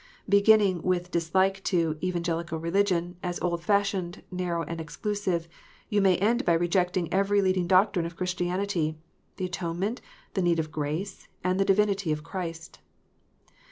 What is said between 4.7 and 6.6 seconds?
exclusive, you may end by